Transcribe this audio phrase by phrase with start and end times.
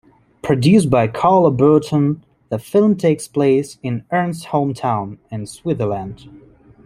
[0.41, 6.27] Produced by Carlo Burton, the film takes place in Ernst's hometown in Switzerland.